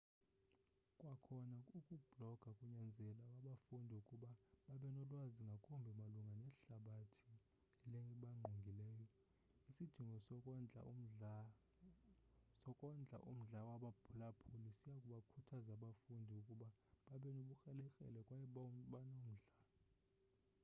[0.99, 4.29] kwakhona ukubhloga kunyanzela abafundi ukuba
[4.65, 7.33] babe nolwazi ngakumbi malunga nehlabathi
[7.85, 9.05] elibangqongileyo.
[9.69, 16.67] isidingo sokondla umdla wabaphulaphuli siyabakhuthaza abafundi ukuba
[17.09, 18.99] babe nobukrelekrele kwaye banomdla
[19.39, 19.51] toto 2004